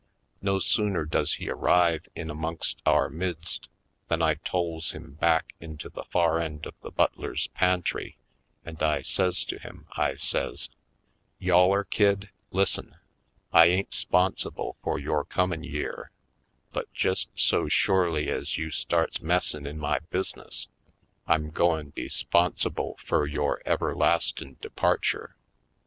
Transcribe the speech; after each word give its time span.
No 0.41 0.57
sooner 0.57 1.05
does 1.05 1.33
he 1.33 1.47
arrive 1.47 2.07
in 2.15 2.31
amongst 2.31 2.81
our 2.87 3.07
midst 3.07 3.67
than 4.07 4.19
I 4.19 4.33
tolls 4.33 4.93
him 4.93 5.13
back 5.19 5.53
into 5.59 5.89
the 5.89 6.05
far 6.05 6.39
end 6.39 6.65
of 6.65 6.73
the 6.81 6.89
butler's 6.89 7.49
pantry 7.49 8.17
and 8.65 8.81
I 8.81 9.03
says 9.03 9.45
to 9.45 9.59
him, 9.59 9.85
I 9.91 10.15
says: 10.15 10.69
"Yaller 11.39 11.83
kid, 11.83 12.31
lis'sen: 12.49 12.95
I 13.53 13.67
ain't 13.67 13.93
'sponsible 13.93 14.75
fur 14.83 14.97
yore 14.97 15.23
comin' 15.23 15.63
yere, 15.63 16.09
but 16.73 16.91
jest 16.93 17.29
so 17.35 17.67
shorely 17.69 18.27
ez 18.27 18.57
you 18.57 18.71
starts 18.71 19.21
messin' 19.21 19.67
in 19.67 19.77
my 19.77 19.99
bus'ness 20.09 20.65
I'm 21.27 21.51
goin' 21.51 21.91
be 21.91 22.09
'sponsible 22.09 22.97
fur 23.05 23.27
yore 23.27 23.61
everlastin' 23.67 24.57
departure. 24.61 25.35